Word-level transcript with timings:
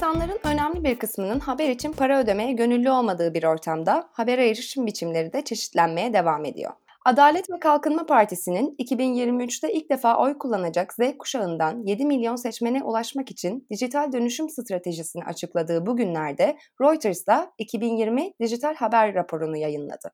İnsanların 0.00 0.38
önemli 0.44 0.84
bir 0.84 0.98
kısmının 0.98 1.40
haber 1.40 1.68
için 1.68 1.92
para 1.92 2.20
ödemeye 2.20 2.52
gönüllü 2.52 2.90
olmadığı 2.90 3.34
bir 3.34 3.44
ortamda 3.44 4.08
habere 4.12 4.48
erişim 4.48 4.86
biçimleri 4.86 5.32
de 5.32 5.44
çeşitlenmeye 5.44 6.12
devam 6.12 6.44
ediyor. 6.44 6.72
Adalet 7.04 7.50
ve 7.50 7.58
Kalkınma 7.58 8.06
Partisi'nin 8.06 8.76
2023'te 8.78 9.72
ilk 9.72 9.90
defa 9.90 10.18
oy 10.18 10.38
kullanacak 10.38 10.92
Z 10.92 10.98
kuşağından 11.18 11.82
7 11.86 12.04
milyon 12.06 12.36
seçmene 12.36 12.82
ulaşmak 12.82 13.30
için 13.30 13.66
dijital 13.70 14.12
dönüşüm 14.12 14.48
stratejisini 14.48 15.24
açıkladığı 15.24 15.86
bu 15.86 15.96
günlerde 15.96 16.56
Reuters 16.80 17.26
da 17.26 17.52
2020 17.58 18.32
dijital 18.40 18.74
haber 18.74 19.14
raporunu 19.14 19.56
yayınladı. 19.56 20.10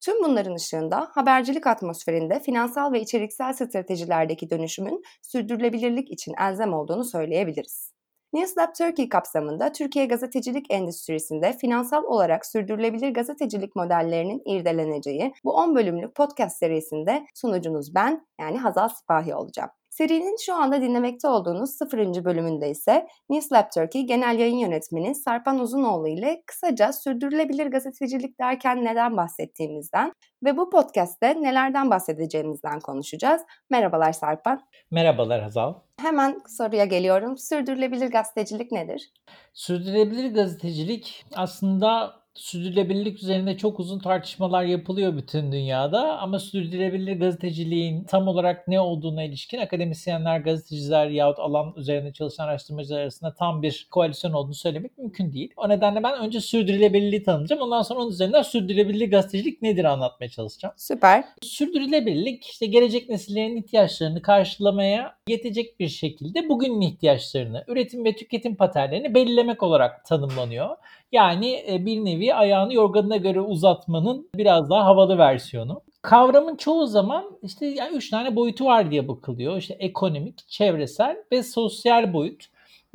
Tüm 0.00 0.24
bunların 0.24 0.54
ışığında 0.54 1.08
habercilik 1.12 1.66
atmosferinde 1.66 2.40
finansal 2.40 2.92
ve 2.92 3.00
içeriksel 3.00 3.52
stratejilerdeki 3.52 4.50
dönüşümün 4.50 5.02
sürdürülebilirlik 5.22 6.10
için 6.10 6.34
elzem 6.40 6.72
olduğunu 6.72 7.04
söyleyebiliriz. 7.04 7.97
Newslab 8.32 8.74
Turkey 8.74 9.08
kapsamında 9.08 9.72
Türkiye 9.72 10.06
gazetecilik 10.06 10.66
endüstrisinde 10.70 11.52
finansal 11.52 12.04
olarak 12.04 12.46
sürdürülebilir 12.46 13.10
gazetecilik 13.10 13.76
modellerinin 13.76 14.42
irdeleneceği 14.44 15.34
bu 15.44 15.52
10 15.52 15.74
bölümlük 15.76 16.14
podcast 16.14 16.58
serisinde 16.58 17.26
sunucunuz 17.34 17.94
ben 17.94 18.26
yani 18.40 18.58
Hazal 18.58 18.88
Sipahi 18.88 19.34
olacağım. 19.34 19.70
Serinin 19.90 20.36
şu 20.46 20.54
anda 20.54 20.82
dinlemekte 20.82 21.28
olduğunuz 21.28 21.70
0. 21.70 22.24
bölümünde 22.24 22.70
ise 22.70 23.06
Newslab 23.30 23.70
Turkey 23.74 24.02
Genel 24.02 24.38
Yayın 24.38 24.56
Yönetmeni 24.58 25.14
Sarpan 25.14 25.58
Uzunoğlu 25.58 26.08
ile 26.08 26.42
kısaca 26.46 26.92
sürdürülebilir 26.92 27.66
gazetecilik 27.66 28.40
derken 28.40 28.84
neden 28.84 29.16
bahsettiğimizden 29.16 30.12
ve 30.44 30.56
bu 30.56 30.70
podcast'te 30.70 31.42
nelerden 31.42 31.90
bahsedeceğimizden 31.90 32.80
konuşacağız. 32.80 33.42
Merhabalar 33.70 34.12
Sarpan. 34.12 34.60
Merhabalar 34.90 35.42
Hazal. 35.42 35.74
Hemen 36.00 36.40
soruya 36.48 36.84
geliyorum. 36.84 37.38
Sürdürülebilir 37.38 38.10
gazetecilik 38.10 38.72
nedir? 38.72 39.12
Sürdürülebilir 39.54 40.34
gazetecilik 40.34 41.24
aslında 41.34 42.17
sürdürülebilirlik 42.34 43.22
üzerinde 43.22 43.56
çok 43.56 43.80
uzun 43.80 43.98
tartışmalar 43.98 44.64
yapılıyor 44.64 45.16
bütün 45.16 45.52
dünyada 45.52 46.18
ama 46.18 46.38
sürdürülebilir 46.38 47.20
gazeteciliğin 47.20 48.04
tam 48.04 48.28
olarak 48.28 48.68
ne 48.68 48.80
olduğuna 48.80 49.22
ilişkin 49.22 49.58
akademisyenler, 49.58 50.40
gazeteciler 50.40 51.06
yahut 51.08 51.38
alan 51.38 51.74
üzerinde 51.76 52.12
çalışan 52.12 52.44
araştırmacılar 52.44 53.00
arasında 53.00 53.34
tam 53.34 53.62
bir 53.62 53.88
koalisyon 53.90 54.32
olduğunu 54.32 54.54
söylemek 54.54 54.98
mümkün 54.98 55.32
değil. 55.32 55.52
O 55.56 55.68
nedenle 55.68 56.02
ben 56.02 56.18
önce 56.18 56.40
sürdürülebilirliği 56.40 57.22
tanımlayacağım. 57.22 57.62
Ondan 57.62 57.82
sonra 57.82 58.00
onun 58.00 58.10
üzerinden 58.10 58.42
sürdürülebilir 58.42 59.10
gazetecilik 59.10 59.62
nedir 59.62 59.84
anlatmaya 59.84 60.28
çalışacağım. 60.28 60.74
Süper. 60.76 61.24
Sürdürülebilirlik 61.42 62.44
işte 62.44 62.66
gelecek 62.66 63.08
nesillerin 63.08 63.56
ihtiyaçlarını 63.56 64.22
karşılamaya 64.22 65.16
yetecek 65.28 65.80
bir 65.80 65.88
şekilde 65.88 66.48
bugünün 66.48 66.80
ihtiyaçlarını, 66.80 67.64
üretim 67.68 68.04
ve 68.04 68.16
tüketim 68.16 68.56
paternlerini 68.56 69.14
belirlemek 69.14 69.62
olarak 69.62 70.04
tanımlanıyor. 70.04 70.76
Yani 71.12 71.64
e, 71.70 71.86
bir 71.86 72.04
nevi 72.04 72.34
ayağını 72.34 72.74
yorganına 72.74 73.16
göre 73.16 73.40
uzatmanın 73.40 74.30
biraz 74.34 74.70
daha 74.70 74.84
havalı 74.84 75.18
versiyonu. 75.18 75.82
Kavramın 76.02 76.56
çoğu 76.56 76.86
zaman 76.86 77.38
işte 77.42 77.66
yani 77.66 77.96
üç 77.96 78.10
tane 78.10 78.36
boyutu 78.36 78.64
var 78.64 78.90
diye 78.90 79.08
bakılıyor. 79.08 79.56
İşte 79.56 79.74
ekonomik, 79.74 80.48
çevresel 80.48 81.16
ve 81.32 81.42
sosyal 81.42 82.12
boyut. 82.12 82.44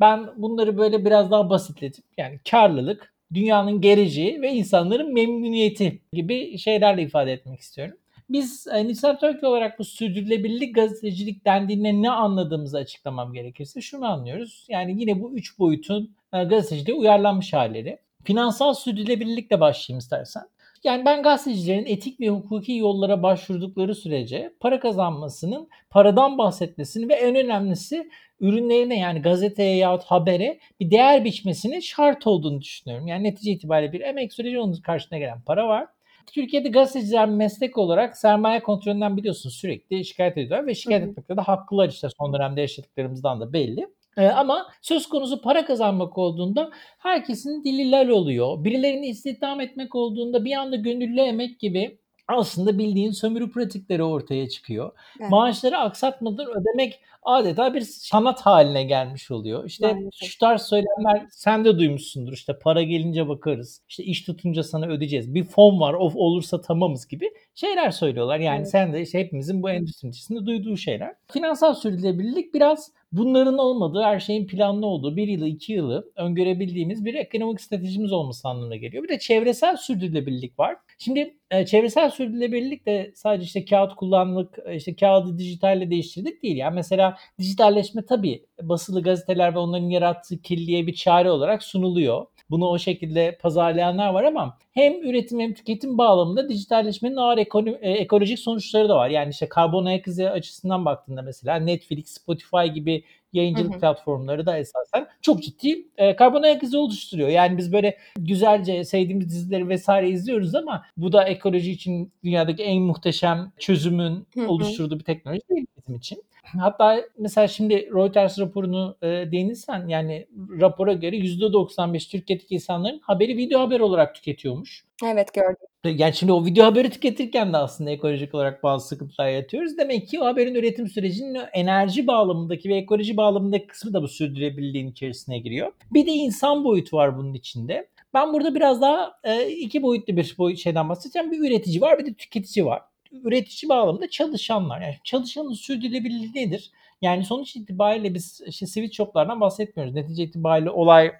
Ben 0.00 0.26
bunları 0.36 0.78
böyle 0.78 1.04
biraz 1.04 1.30
daha 1.30 1.50
basitletip 1.50 2.04
yani 2.18 2.40
karlılık, 2.50 3.14
dünyanın 3.34 3.80
geleceği 3.80 4.42
ve 4.42 4.52
insanların 4.52 5.14
memnuniyeti 5.14 6.00
gibi 6.12 6.58
şeylerle 6.58 7.02
ifade 7.02 7.32
etmek 7.32 7.60
istiyorum. 7.60 7.96
Biz 8.30 8.66
e, 8.72 8.88
Nisam 8.88 9.18
Türkiye 9.18 9.50
olarak 9.50 9.78
bu 9.78 9.84
sürdürülebilirlik 9.84 10.74
gazetecilik 10.74 11.44
dendiğinde 11.44 12.02
ne 12.02 12.10
anladığımızı 12.10 12.78
açıklamam 12.78 13.32
gerekirse 13.32 13.80
şunu 13.80 14.06
anlıyoruz. 14.06 14.66
Yani 14.68 15.00
yine 15.00 15.22
bu 15.22 15.32
üç 15.32 15.58
boyutun 15.58 16.14
e, 16.32 16.44
gazeteciliğe 16.44 16.96
uyarlanmış 16.96 17.52
halleri. 17.52 17.98
Finansal 18.24 18.74
sürdürülebilirlikle 18.74 19.60
başlayayım 19.60 19.98
istersen. 19.98 20.42
Yani 20.84 21.04
ben 21.04 21.22
gazetecilerin 21.22 21.86
etik 21.86 22.20
ve 22.20 22.28
hukuki 22.28 22.72
yollara 22.72 23.22
başvurdukları 23.22 23.94
sürece 23.94 24.54
para 24.60 24.80
kazanmasının, 24.80 25.68
paradan 25.90 26.38
bahsetmesini 26.38 27.08
ve 27.08 27.14
en 27.14 27.36
önemlisi 27.36 28.10
ürünlerine 28.40 28.98
yani 28.98 29.22
gazeteye 29.22 29.76
yahut 29.76 30.04
habere 30.04 30.58
bir 30.80 30.90
değer 30.90 31.24
biçmesinin 31.24 31.80
şart 31.80 32.26
olduğunu 32.26 32.60
düşünüyorum. 32.60 33.06
Yani 33.06 33.24
netice 33.24 33.50
itibariyle 33.50 33.92
bir 33.92 34.00
emek 34.00 34.32
süreci 34.32 34.58
onun 34.58 34.72
karşısına 34.72 35.18
gelen 35.18 35.40
para 35.40 35.68
var. 35.68 35.86
Türkiye'de 36.26 36.68
gazeteciler 36.68 37.28
meslek 37.28 37.78
olarak 37.78 38.16
sermaye 38.16 38.62
kontrolünden 38.62 39.16
biliyorsunuz 39.16 39.54
sürekli 39.54 40.04
şikayet 40.04 40.38
ediyorlar 40.38 40.66
ve 40.66 40.74
şikayet 40.74 41.08
etmekte 41.08 41.36
de 41.36 41.40
haklılar 41.40 41.88
işte 41.88 42.08
son 42.18 42.32
dönemde 42.32 42.60
yaşadıklarımızdan 42.60 43.40
da 43.40 43.52
belli. 43.52 43.88
Ee, 44.16 44.26
ama 44.26 44.66
söz 44.82 45.08
konusu 45.08 45.42
para 45.42 45.64
kazanmak 45.64 46.18
olduğunda 46.18 46.70
herkesin 46.98 47.64
dili 47.64 47.90
lal 47.90 48.08
oluyor. 48.08 48.64
Birilerini 48.64 49.06
istihdam 49.06 49.60
etmek 49.60 49.94
olduğunda 49.94 50.44
bir 50.44 50.52
anda 50.52 50.76
gönüllü 50.76 51.20
emek 51.20 51.60
gibi 51.60 51.98
aslında 52.28 52.78
bildiğin 52.78 53.10
sömürü 53.10 53.50
pratikleri 53.50 54.02
ortaya 54.02 54.48
çıkıyor. 54.48 54.92
Evet. 55.20 55.30
Maaşları 55.30 55.78
aksatmadan 55.78 56.46
ödemek 56.46 57.00
adeta 57.22 57.74
bir 57.74 57.80
sanat 57.80 58.40
haline 58.40 58.84
gelmiş 58.84 59.30
oluyor. 59.30 59.64
İşte 59.64 59.92
Maalesef. 59.92 60.30
şu 60.30 60.38
tarz 60.38 60.62
söylemler 60.62 61.26
sen 61.30 61.64
de 61.64 61.78
duymuşsundur. 61.78 62.32
İşte 62.32 62.58
para 62.58 62.82
gelince 62.82 63.28
bakarız. 63.28 63.82
İşte 63.88 64.04
iş 64.04 64.22
tutunca 64.22 64.62
sana 64.62 64.86
ödeyeceğiz. 64.86 65.34
Bir 65.34 65.44
fon 65.44 65.80
var 65.80 65.94
of 65.94 66.16
olursa 66.16 66.60
tamamız 66.60 67.08
gibi 67.08 67.30
şeyler 67.54 67.90
söylüyorlar. 67.90 68.38
Yani 68.38 68.58
evet. 68.58 68.70
sen 68.70 68.92
de 68.92 69.02
işte 69.02 69.18
hepimizin 69.18 69.62
bu 69.62 69.70
endüstri 69.70 70.08
içerisinde 70.08 70.46
duyduğu 70.46 70.76
şeyler. 70.76 71.14
Finansal 71.32 71.74
sürdürülebilirlik 71.74 72.54
biraz 72.54 72.92
bunların 73.16 73.58
olmadığı, 73.58 74.02
her 74.02 74.20
şeyin 74.20 74.46
planlı 74.46 74.86
olduğu 74.86 75.16
bir 75.16 75.28
yılı, 75.28 75.48
iki 75.48 75.72
yılı 75.72 76.12
öngörebildiğimiz 76.16 77.04
bir 77.04 77.14
ekonomik 77.14 77.60
stratejimiz 77.60 78.12
olması 78.12 78.48
anlamına 78.48 78.76
geliyor. 78.76 79.04
Bir 79.04 79.08
de 79.08 79.18
çevresel 79.18 79.76
sürdürülebilirlik 79.76 80.58
var. 80.58 80.76
Şimdi 80.98 81.36
e, 81.50 81.66
çevresel 81.66 82.10
sürdürülebilirlik 82.10 82.86
de 82.86 83.12
sadece 83.14 83.44
işte 83.44 83.64
kağıt 83.64 83.94
kullanmak, 83.94 84.58
e, 84.66 84.76
işte 84.76 84.96
kağıdı 84.96 85.38
dijitalle 85.38 85.90
değiştirdik 85.90 86.42
değil. 86.42 86.56
Yani 86.56 86.74
mesela 86.74 87.16
dijitalleşme 87.38 88.06
tabii 88.06 88.46
basılı 88.62 89.02
gazeteler 89.02 89.54
ve 89.54 89.58
onların 89.58 89.88
yarattığı 89.88 90.42
kirliliğe 90.42 90.86
bir 90.86 90.94
çare 90.94 91.30
olarak 91.30 91.62
sunuluyor. 91.62 92.26
Bunu 92.50 92.66
o 92.68 92.78
şekilde 92.78 93.38
pazarlayanlar 93.42 94.08
var 94.14 94.24
ama 94.24 94.58
hem 94.72 95.02
üretim 95.02 95.40
hem 95.40 95.54
tüketim 95.54 95.98
bağlamında 95.98 96.48
dijitalleşmenin 96.48 97.16
ağır 97.16 97.38
ekono- 97.38 97.78
e, 97.80 97.90
ekolojik 97.90 98.38
sonuçları 98.38 98.88
da 98.88 98.96
var. 98.96 99.08
Yani 99.10 99.30
işte 99.30 99.48
karbon 99.48 99.84
ayak 99.84 100.06
izi 100.06 100.30
açısından 100.30 100.84
baktığında 100.84 101.22
mesela 101.22 101.56
Netflix, 101.56 102.08
Spotify 102.08 102.66
gibi 102.74 103.04
yayıncılık 103.34 103.72
hı 103.72 103.76
hı. 103.76 103.80
platformları 103.80 104.46
da 104.46 104.58
esasen 104.58 105.06
çok 105.22 105.42
ciddi 105.42 105.88
e, 105.96 106.16
karbon 106.16 106.42
ayak 106.42 106.62
izi 106.62 106.76
oluşturuyor. 106.76 107.28
Yani 107.28 107.58
biz 107.58 107.72
böyle 107.72 107.98
güzelce 108.18 108.84
sevdiğimiz 108.84 109.28
dizileri 109.28 109.68
vesaire 109.68 110.08
izliyoruz 110.08 110.54
ama 110.54 110.84
bu 110.96 111.12
da 111.12 111.24
ekoloji 111.24 111.70
için 111.70 112.12
dünyadaki 112.24 112.62
en 112.62 112.82
muhteşem 112.82 113.52
çözümün 113.58 114.26
hı 114.34 114.40
hı. 114.40 114.48
oluşturduğu 114.48 114.98
bir 114.98 115.04
teknoloji 115.04 115.42
değil 115.50 115.66
bizim 115.76 115.94
için. 115.94 116.22
Hatta 116.58 117.02
mesela 117.18 117.48
şimdi 117.48 117.90
Reuters 117.94 118.38
raporunu 118.38 118.96
e, 119.02 119.06
değinirsen 119.06 119.88
yani 119.88 120.26
rapora 120.60 120.92
göre 120.92 121.16
%95 121.16 122.10
Türkiye'deki 122.10 122.54
insanların 122.54 123.00
haberi 123.02 123.36
video 123.36 123.60
haber 123.60 123.80
olarak 123.80 124.14
tüketiyormuş. 124.14 124.84
Evet 125.04 125.34
gördüm. 125.34 125.98
Yani 125.98 126.14
şimdi 126.14 126.32
o 126.32 126.44
video 126.44 126.64
haberi 126.64 126.90
tüketirken 126.90 127.52
de 127.52 127.56
aslında 127.56 127.90
ekolojik 127.90 128.34
olarak 128.34 128.62
bazı 128.62 128.88
sıkıntılar 128.88 129.28
yatıyoruz. 129.28 129.78
Demek 129.78 130.08
ki 130.08 130.20
o 130.20 130.24
haberin 130.24 130.54
üretim 130.54 130.88
sürecinin 130.88 131.40
enerji 131.52 132.06
bağlamındaki 132.06 132.68
ve 132.68 132.76
ekoloji 132.76 133.16
bağlamındaki 133.16 133.66
kısmı 133.66 133.94
da 133.94 134.02
bu 134.02 134.08
sürdürülebilirliğin 134.08 134.90
içerisine 134.90 135.38
giriyor. 135.38 135.72
Bir 135.92 136.06
de 136.06 136.10
insan 136.10 136.64
boyutu 136.64 136.96
var 136.96 137.18
bunun 137.18 137.34
içinde. 137.34 137.88
Ben 138.14 138.32
burada 138.32 138.54
biraz 138.54 138.80
daha 138.80 139.18
e, 139.24 139.48
iki 139.48 139.82
boyutlu 139.82 140.16
bir 140.16 140.34
boyut 140.38 140.58
şeyden 140.58 140.88
bahsedeceğim. 140.88 141.32
Bir 141.32 141.50
üretici 141.50 141.80
var 141.80 141.98
bir 141.98 142.06
de 142.06 142.14
tüketici 142.14 142.66
var 142.66 142.82
üretici 143.22 143.68
bağlamında 143.68 144.10
çalışanlar. 144.10 144.80
Yani 144.80 144.96
çalışanın 145.04 145.52
sürdürülebilirliği 145.52 146.32
nedir? 146.34 146.70
Yani 147.02 147.24
sonuç 147.24 147.56
itibariyle 147.56 148.14
biz 148.14 148.40
işte 148.46 148.66
switch 148.66 148.96
shoplardan 148.96 149.40
bahsetmiyoruz. 149.40 149.94
Netice 149.94 150.22
itibariyle 150.22 150.70
olay 150.70 151.12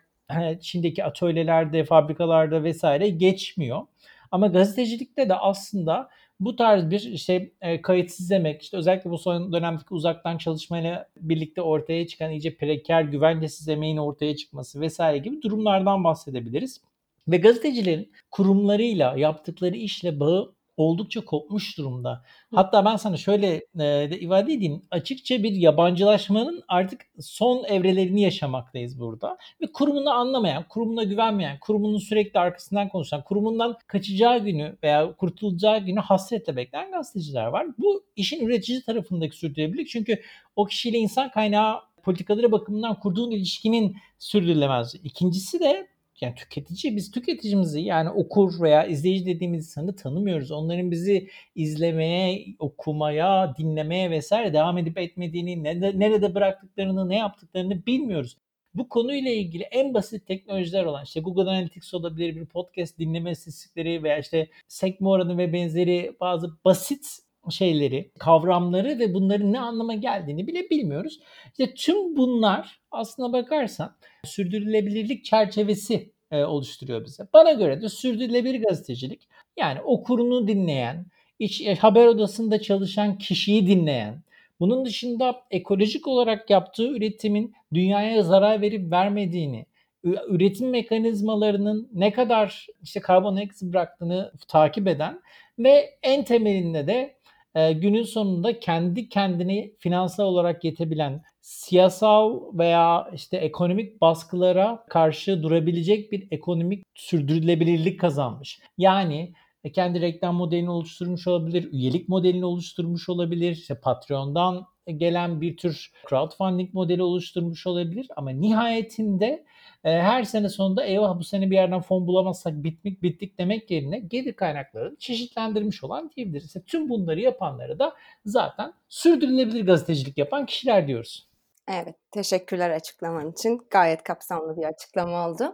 Çin'deki 0.61 1.05
atölyelerde, 1.05 1.85
fabrikalarda 1.85 2.65
vesaire 2.65 3.09
geçmiyor. 3.09 3.83
Ama 4.31 4.47
gazetecilikte 4.47 5.29
de 5.29 5.35
aslında 5.35 6.11
bu 6.41 6.57
tarz 6.57 6.91
bir 6.91 7.01
işte 7.01 7.51
e, 7.61 7.83
kayıtsız 7.83 8.31
emek, 8.31 8.63
işte 8.63 8.77
özellikle 8.77 9.11
bu 9.11 9.19
son 9.19 9.53
dönemdeki 9.53 9.95
uzaktan 9.95 10.39
çalışmayla 10.39 11.09
birlikte 11.17 11.63
ortaya 11.63 12.07
çıkan 12.07 12.31
iyice 12.31 12.57
preker, 12.57 13.03
güvencesiz 13.03 13.69
emeğin 13.69 13.97
ortaya 13.97 14.37
çıkması 14.37 14.81
vesaire 14.81 15.19
gibi 15.19 15.43
durumlardan 15.43 16.05
bahsedebiliriz. 16.05 16.81
Ve 17.29 17.37
gazetecilerin 17.37 18.13
kurumlarıyla 18.31 19.17
yaptıkları 19.17 19.77
işle 19.77 20.21
bağı 20.21 20.55
oldukça 20.77 21.25
kopmuş 21.25 21.79
durumda. 21.79 22.23
Hatta 22.55 22.85
ben 22.85 22.97
sana 22.97 23.17
şöyle 23.17 23.55
e, 23.55 24.11
de 24.11 24.21
ifade 24.21 24.53
edeyim. 24.53 24.83
Açıkça 24.91 25.43
bir 25.43 25.53
yabancılaşmanın 25.53 26.63
artık 26.69 27.01
son 27.21 27.65
evrelerini 27.65 28.23
yaşamaktayız 28.23 29.01
burada. 29.01 29.39
Ve 29.61 29.73
kurumunu 29.73 30.11
anlamayan, 30.11 30.69
kurumuna 30.69 31.03
güvenmeyen, 31.03 31.59
kurumunun 31.59 31.99
sürekli 31.99 32.41
arkasından 32.41 32.89
konuşan, 32.89 33.23
kurumundan 33.25 33.77
kaçacağı 33.87 34.39
günü 34.39 34.77
veya 34.83 35.13
kurtulacağı 35.17 35.79
günü 35.79 36.01
hasretle 36.01 36.57
bekleyen 36.57 36.91
gazeteciler 36.91 37.47
var. 37.47 37.67
Bu 37.79 38.05
işin 38.17 38.47
üretici 38.47 38.83
tarafındaki 38.83 39.37
sürdürülebilirlik. 39.37 39.89
Çünkü 39.89 40.23
o 40.57 40.65
kişiyle 40.65 40.99
insan 40.99 41.31
kaynağı 41.31 41.81
politikaları 42.03 42.53
bakımından 42.53 43.01
kurduğun 43.01 43.31
ilişkinin 43.31 43.97
sürdürülemez. 44.19 44.95
İkincisi 45.05 45.61
de 45.61 45.94
yani 46.21 46.35
tüketici 46.35 46.97
biz 46.97 47.11
tüketicimizi 47.11 47.81
yani 47.81 48.11
okur 48.11 48.61
veya 48.63 48.87
izleyici 48.87 49.27
dediğimiz 49.27 49.67
insanı 49.67 49.97
tanımıyoruz. 49.97 50.51
Onların 50.51 50.91
bizi 50.91 51.29
izlemeye, 51.55 52.47
okumaya, 52.59 53.55
dinlemeye 53.59 54.11
vesaire 54.11 54.53
devam 54.53 54.79
edip 54.79 54.99
etmediğini, 54.99 55.63
nerede, 55.65 55.99
nerede 55.99 56.35
bıraktıklarını, 56.35 57.09
ne 57.09 57.17
yaptıklarını 57.17 57.87
bilmiyoruz. 57.87 58.37
Bu 58.75 58.89
konuyla 58.89 59.31
ilgili 59.31 59.63
en 59.63 59.95
basit 59.95 60.27
teknolojiler 60.27 60.85
olan 60.85 61.05
işte 61.05 61.21
Google 61.21 61.51
Analytics 61.51 61.95
olabilir, 61.95 62.37
bir 62.37 62.47
podcast 62.47 62.99
dinleme 62.99 63.31
istatistikleri 63.31 64.03
veya 64.03 64.19
işte 64.19 64.49
sekme 64.69 65.09
oranı 65.09 65.39
ve 65.39 65.53
benzeri 65.53 66.17
bazı 66.21 66.51
basit 66.65 67.07
şeyleri, 67.51 68.11
kavramları 68.19 68.99
ve 68.99 69.15
bunların 69.15 69.53
ne 69.53 69.61
anlama 69.61 69.95
geldiğini 69.95 70.47
bile 70.47 70.71
bilmiyoruz. 70.71 71.21
İşte 71.47 71.75
tüm 71.75 72.17
bunlar 72.17 72.81
aslına 72.91 73.33
bakarsan 73.33 73.97
sürdürülebilirlik 74.25 75.25
çerçevesi 75.25 76.13
e, 76.31 76.45
oluşturuyor 76.45 77.05
bize. 77.05 77.27
Bana 77.33 77.53
göre 77.53 77.83
de 77.83 77.89
sürdürülebilir 77.89 78.63
gazetecilik 78.63 79.29
yani 79.57 79.81
okurunu 79.81 80.49
dinleyen, 80.49 81.07
iç, 81.39 81.61
e, 81.61 81.75
haber 81.75 82.07
odasında 82.07 82.63
çalışan 82.63 83.19
kişiyi 83.19 83.67
dinleyen, 83.67 84.23
bunun 84.61 84.85
dışında 84.85 85.43
ekolojik 85.51 86.09
olarak 86.09 86.51
yaptığı 86.51 86.89
üretimin 86.89 87.55
dünyaya 87.75 88.23
zarar 88.23 88.61
verip 88.61 88.93
vermediğini, 88.93 89.67
üretim 90.05 90.71
mekanizmalarının 90.71 91.89
ne 91.93 92.13
kadar 92.13 92.67
işte 92.83 93.01
karbon 93.01 93.37
ayak 93.37 93.51
bıraktığını 93.63 94.33
takip 94.49 94.89
eden 94.89 95.21
ve 95.59 95.99
en 96.03 96.25
temelinde 96.25 96.87
de 96.87 97.17
e, 97.55 97.73
günün 97.73 98.03
sonunda 98.03 98.61
kendi 98.61 99.09
kendini 99.09 99.75
finansal 99.79 100.25
olarak 100.25 100.65
yetebilen 100.65 101.23
siyasal 101.41 102.41
veya 102.59 103.11
işte 103.15 103.37
ekonomik 103.37 104.01
baskılara 104.01 104.85
karşı 104.89 105.43
durabilecek 105.43 106.13
bir 106.13 106.29
ekonomik 106.31 106.85
sürdürülebilirlik 106.95 108.01
kazanmış. 108.01 108.61
Yani 108.79 109.33
e, 109.65 109.73
kendi 109.73 110.01
reklam 110.01 110.35
modelini 110.35 110.71
oluşturmuş 110.71 111.27
olabilir, 111.27 111.73
üyelik 111.73 112.09
modelini 112.09 112.45
oluşturmuş 112.45 113.09
olabilir, 113.09 113.53
işte 113.53 113.81
Patreon'dan 113.81 114.67
gelen 114.97 115.41
bir 115.41 115.57
tür 115.57 115.93
crowdfunding 116.11 116.75
modeli 116.75 117.03
oluşturmuş 117.03 117.67
olabilir 117.67 118.07
ama 118.17 118.31
nihayetinde 118.31 119.45
e, 119.85 119.91
her 119.91 120.25
sene 120.25 120.49
sonunda 120.49 120.85
eyvah 120.85 121.19
bu 121.19 121.25
sene 121.25 121.51
bir 121.51 121.55
yerden 121.55 121.81
fon 121.81 122.07
bulamazsak 122.07 122.55
bitmek 122.55 123.03
bittik 123.03 123.39
demek 123.39 123.71
yerine 123.71 123.99
gelir 123.99 124.33
kaynaklarını 124.33 124.97
çeşitlendirmiş 124.97 125.85
olan 125.85 126.11
diyebiliriz. 126.17 126.47
İşte 126.47 126.63
tüm 126.63 126.89
bunları 126.89 127.21
yapanları 127.21 127.79
da 127.79 127.95
zaten 128.25 128.73
sürdürülebilir 128.89 129.67
gazetecilik 129.67 130.19
yapan 130.19 130.47
kişiler 130.47 130.89
diyoruz. 130.89 131.29
Evet, 131.69 131.95
teşekkürler 132.11 132.71
açıklaman 132.71 133.33
için. 133.33 133.61
Gayet 133.71 134.03
kapsamlı 134.03 134.57
bir 134.57 134.65
açıklama 134.65 135.29
oldu. 135.29 135.53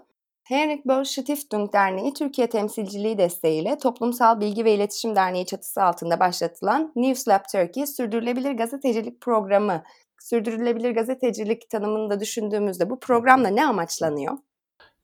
Henrik 0.50 0.86
Böll 0.86 1.04
Stiftung 1.04 1.72
Derneği 1.72 2.14
Türkiye 2.14 2.46
Temsilciliği 2.48 3.18
desteğiyle 3.18 3.78
Toplumsal 3.78 4.40
Bilgi 4.40 4.64
ve 4.64 4.74
İletişim 4.74 5.16
Derneği 5.16 5.46
çatısı 5.46 5.82
altında 5.82 6.20
başlatılan 6.20 6.92
News 6.96 7.28
Lab 7.28 7.40
Turkey 7.52 7.86
Sürdürülebilir 7.86 8.52
Gazetecilik 8.52 9.20
Programı. 9.20 9.82
Sürdürülebilir 10.20 10.90
gazetecilik 10.90 11.70
tanımını 11.70 12.10
da 12.10 12.20
düşündüğümüzde 12.20 12.90
bu 12.90 13.00
programla 13.00 13.48
ne 13.48 13.66
amaçlanıyor? 13.66 14.38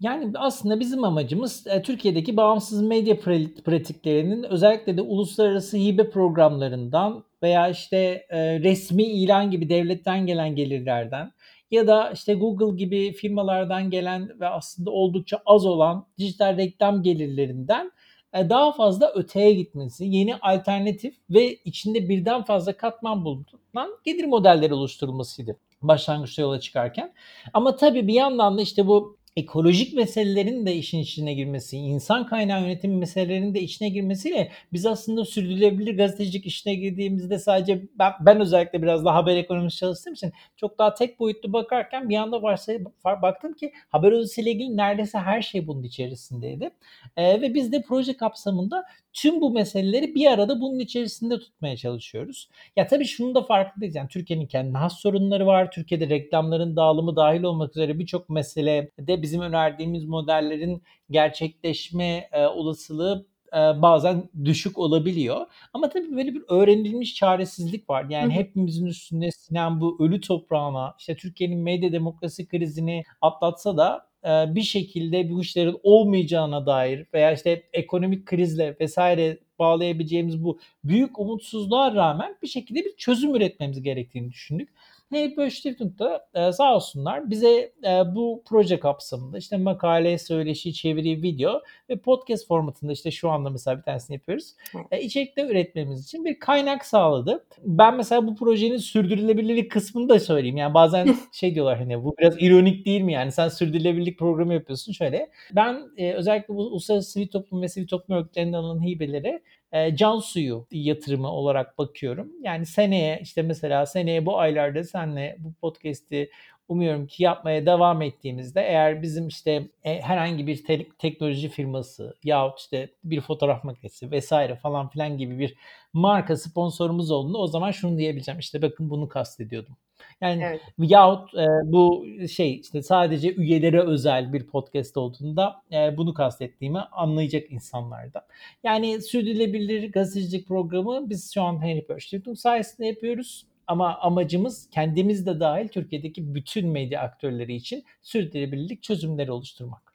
Yani 0.00 0.32
aslında 0.34 0.80
bizim 0.80 1.04
amacımız 1.04 1.66
e, 1.66 1.82
Türkiye'deki 1.82 2.36
bağımsız 2.36 2.82
medya 2.82 3.20
pratiklerinin 3.64 4.42
özellikle 4.42 4.96
de 4.96 5.02
uluslararası 5.02 5.76
hibe 5.76 6.10
programlarından 6.10 7.24
veya 7.42 7.68
işte 7.68 8.26
e, 8.28 8.60
resmi 8.60 9.02
ilan 9.02 9.50
gibi 9.50 9.68
devletten 9.68 10.26
gelen 10.26 10.56
gelirlerden 10.56 11.32
ya 11.70 11.86
da 11.86 12.10
işte 12.10 12.34
Google 12.34 12.76
gibi 12.76 13.12
firmalardan 13.12 13.90
gelen 13.90 14.40
ve 14.40 14.48
aslında 14.48 14.90
oldukça 14.90 15.42
az 15.46 15.66
olan 15.66 16.06
dijital 16.18 16.56
reklam 16.56 17.02
gelirlerinden 17.02 17.92
daha 18.34 18.72
fazla 18.72 19.12
öteye 19.14 19.54
gitmesi, 19.54 20.04
yeni 20.04 20.36
alternatif 20.36 21.16
ve 21.30 21.54
içinde 21.54 22.08
birden 22.08 22.42
fazla 22.42 22.76
katman 22.76 23.24
bulunan 23.24 23.98
gelir 24.04 24.24
modelleri 24.24 24.74
oluşturulmasıydı 24.74 25.56
başlangıçta 25.82 26.42
yola 26.42 26.60
çıkarken. 26.60 27.12
Ama 27.52 27.76
tabii 27.76 28.06
bir 28.06 28.14
yandan 28.14 28.58
da 28.58 28.62
işte 28.62 28.86
bu 28.86 29.18
ekolojik 29.36 29.94
meselelerin 29.94 30.66
de 30.66 30.74
işin 30.74 30.98
içine 30.98 31.34
girmesi, 31.34 31.76
insan 31.76 32.26
kaynağı 32.26 32.62
yönetimi 32.62 32.96
meselelerinin 32.96 33.54
de 33.54 33.60
içine 33.60 33.88
girmesiyle 33.88 34.52
biz 34.72 34.86
aslında 34.86 35.24
sürdürülebilir 35.24 35.96
gazetecilik 35.96 36.46
işine 36.46 36.74
girdiğimizde 36.74 37.38
sadece 37.38 37.82
ben, 37.98 38.12
ben 38.20 38.40
özellikle 38.40 38.82
biraz 38.82 39.04
daha 39.04 39.14
haber 39.14 39.36
ekonomisi 39.36 39.76
çalıştığım 39.76 40.12
için 40.12 40.32
çok 40.56 40.78
daha 40.78 40.94
tek 40.94 41.20
boyutlu 41.20 41.52
bakarken 41.52 42.08
bir 42.08 42.16
anda 42.16 42.42
varsayıp 42.42 42.86
baktım 43.04 43.52
ki 43.52 43.72
haber 43.88 44.12
ile 44.12 44.50
ilgili 44.50 44.76
neredeyse 44.76 45.18
her 45.18 45.42
şey 45.42 45.66
bunun 45.66 45.82
içerisindeydi. 45.82 46.70
Ee, 47.16 47.40
ve 47.40 47.54
biz 47.54 47.72
de 47.72 47.82
proje 47.88 48.16
kapsamında 48.16 48.84
tüm 49.16 49.40
bu 49.40 49.50
meseleleri 49.50 50.14
bir 50.14 50.26
arada 50.26 50.60
bunun 50.60 50.78
içerisinde 50.78 51.38
tutmaya 51.38 51.76
çalışıyoruz. 51.76 52.48
Ya 52.76 52.86
tabii 52.86 53.04
şunu 53.04 53.34
da 53.34 53.42
farkındayız. 53.42 53.94
Yani 53.94 54.08
Türkiye'nin 54.08 54.46
kendi 54.46 54.78
has 54.78 54.98
sorunları 54.98 55.46
var. 55.46 55.70
Türkiye'de 55.70 56.08
reklamların 56.08 56.76
dağılımı 56.76 57.16
dahil 57.16 57.42
olmak 57.42 57.70
üzere 57.76 57.98
birçok 57.98 58.30
mesele 58.30 58.90
de 58.98 59.22
bizim 59.26 59.40
önerdiğimiz 59.40 60.04
modellerin 60.04 60.82
gerçekleşme 61.10 62.28
e, 62.32 62.46
olasılığı 62.46 63.26
e, 63.52 63.56
bazen 63.56 64.28
düşük 64.44 64.78
olabiliyor. 64.78 65.46
Ama 65.72 65.88
tabii 65.88 66.16
böyle 66.16 66.34
bir 66.34 66.42
öğrenilmiş 66.48 67.14
çaresizlik 67.14 67.90
var. 67.90 68.06
Yani 68.08 68.32
hepimizin 68.32 68.86
üstünde 68.86 69.30
sinen 69.30 69.80
bu 69.80 70.04
ölü 70.04 70.20
toprağına, 70.20 70.94
işte 70.98 71.16
Türkiye'nin 71.16 71.58
medya 71.58 71.92
demokrasi 71.92 72.48
krizini 72.48 73.02
atlatsa 73.20 73.76
da 73.76 74.08
e, 74.24 74.54
bir 74.54 74.62
şekilde 74.62 75.30
bu 75.30 75.40
işlerin 75.40 75.76
olmayacağına 75.82 76.66
dair 76.66 77.06
veya 77.14 77.32
işte 77.32 77.62
ekonomik 77.72 78.26
krizle 78.26 78.76
vesaire 78.80 79.38
bağlayabileceğimiz 79.58 80.44
bu 80.44 80.58
büyük 80.84 81.18
umutsuzluğa 81.18 81.94
rağmen 81.94 82.36
bir 82.42 82.48
şekilde 82.48 82.84
bir 82.84 82.96
çözüm 82.96 83.34
üretmemiz 83.34 83.82
gerektiğini 83.82 84.30
düşündük. 84.30 84.68
Heybe 85.10 85.50
Stiftung'da 85.50 86.28
e, 86.34 86.52
sağ 86.52 86.74
olsunlar 86.74 87.30
bize 87.30 87.72
e, 87.84 88.14
bu 88.14 88.42
proje 88.46 88.80
kapsamında 88.80 89.38
işte 89.38 89.56
makale, 89.56 90.18
söyleşi, 90.18 90.74
çeviri, 90.74 91.22
video 91.22 91.62
ve 91.90 91.96
podcast 91.96 92.46
formatında 92.46 92.92
işte 92.92 93.10
şu 93.10 93.30
anda 93.30 93.50
mesela 93.50 93.78
bir 93.78 93.82
tanesini 93.82 94.14
yapıyoruz. 94.14 94.54
E, 94.90 95.02
içerikte 95.02 95.46
üretmemiz 95.46 96.04
için 96.04 96.24
bir 96.24 96.38
kaynak 96.38 96.84
sağladı. 96.84 97.46
Ben 97.64 97.96
mesela 97.96 98.26
bu 98.26 98.36
projenin 98.36 98.76
sürdürülebilirlik 98.76 99.70
kısmını 99.70 100.08
da 100.08 100.20
söyleyeyim. 100.20 100.56
Yani 100.56 100.74
bazen 100.74 101.16
şey 101.32 101.54
diyorlar 101.54 101.78
hani 101.78 102.04
bu 102.04 102.14
biraz 102.18 102.42
ironik 102.42 102.86
değil 102.86 103.00
mi 103.00 103.12
yani 103.12 103.32
sen 103.32 103.48
sürdürülebilirlik 103.48 104.18
programı 104.18 104.54
yapıyorsun 104.54 104.92
şöyle. 104.92 105.30
Ben 105.52 105.82
e, 105.96 106.12
özellikle 106.12 106.54
bu 106.54 106.66
uluslararası 106.66 107.10
sivil 107.10 107.28
toplum 107.28 107.62
ve 107.62 107.68
sivil 107.68 107.86
toplum 107.86 108.18
örgütlerinden 108.18 108.58
alınan 108.58 108.84
hibelere 108.84 109.42
e, 109.72 109.96
can 109.96 110.18
suyu 110.18 110.66
yatırımı 110.70 111.28
olarak 111.28 111.78
bakıyorum. 111.78 112.32
Yani 112.42 112.66
seneye 112.66 113.18
işte 113.22 113.42
mesela 113.42 113.86
seneye 113.86 114.26
bu 114.26 114.38
aylarda 114.38 114.84
senle 114.84 115.36
bu 115.38 115.54
podcast'i 115.54 116.30
umuyorum 116.68 117.06
ki 117.06 117.22
yapmaya 117.22 117.66
devam 117.66 118.02
ettiğimizde 118.02 118.60
eğer 118.60 119.02
bizim 119.02 119.28
işte 119.28 119.68
e, 119.84 120.00
herhangi 120.00 120.46
bir 120.46 120.64
te- 120.64 120.88
teknoloji 120.98 121.48
firması 121.48 122.14
yahut 122.24 122.58
işte 122.58 122.90
bir 123.04 123.20
fotoğraf 123.20 123.64
makinesi 123.64 124.10
vesaire 124.10 124.56
falan 124.56 124.88
filan 124.88 125.18
gibi 125.18 125.38
bir 125.38 125.54
marka 125.92 126.36
sponsorumuz 126.36 127.10
olduğunda 127.10 127.38
o 127.38 127.46
zaman 127.46 127.70
şunu 127.70 127.98
diyebileceğim 127.98 128.38
işte 128.38 128.62
bakın 128.62 128.90
bunu 128.90 129.08
kastediyordum. 129.08 129.76
Yani 130.20 130.42
evet. 130.42 130.60
yahut 130.78 131.34
e, 131.34 131.46
bu 131.64 132.06
şey 132.32 132.60
işte 132.60 132.82
sadece 132.82 133.34
üyelere 133.34 133.82
özel 133.82 134.32
bir 134.32 134.46
podcast 134.46 134.96
olduğunda 134.96 135.62
e, 135.72 135.96
bunu 135.96 136.14
kastettiğimi 136.14 136.80
anlayacak 136.80 137.50
insanlarda. 137.50 138.26
Yani 138.64 139.02
sürdürülebilir 139.02 139.92
gazetecilik 139.92 140.48
programı 140.48 141.10
biz 141.10 141.34
şu 141.34 141.42
an 141.42 141.62
Henry 141.62 141.86
Pörstik'in 141.86 142.34
sayesinde 142.34 142.86
yapıyoruz. 142.86 143.46
Ama 143.66 143.98
amacımız 143.98 144.70
kendimiz 144.70 145.26
de 145.26 145.40
dahil 145.40 145.68
Türkiye'deki 145.68 146.34
bütün 146.34 146.68
medya 146.68 147.00
aktörleri 147.00 147.54
için 147.54 147.84
sürdürülebilirlik 148.02 148.82
çözümleri 148.82 149.32
oluşturmak. 149.32 149.94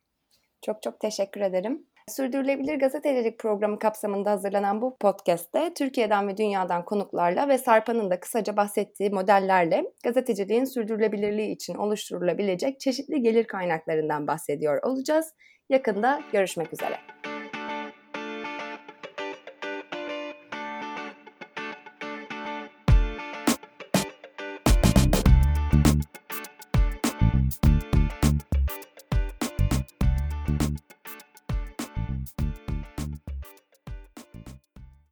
Çok 0.62 0.84
çok 0.84 1.00
teşekkür 1.00 1.42
ederim. 1.42 1.86
Sürdürülebilir 2.08 2.76
Gazetecilik 2.76 3.40
programı 3.40 3.80
kapsamında 3.80 4.32
hazırlanan 4.32 4.82
bu 4.82 4.98
podcast'te 4.98 5.74
Türkiye'den 5.74 6.28
ve 6.28 6.38
dünyadan 6.38 6.86
konuklarla 6.86 7.50
ve 7.50 7.58
Sarpan'ın 7.58 8.10
da 8.10 8.20
kısaca 8.20 8.58
bahsettiği 8.58 9.10
modellerle 9.10 9.86
gazeteciliğin 10.04 10.66
sürdürülebilirliği 10.66 11.52
için 11.52 11.76
oluşturulabilecek 11.76 12.80
çeşitli 12.80 13.22
gelir 13.22 13.44
kaynaklarından 13.44 14.28
bahsediyor 14.28 14.84
olacağız. 14.84 15.34
Yakında 15.70 16.22
görüşmek 16.32 16.74
üzere. 16.74 17.21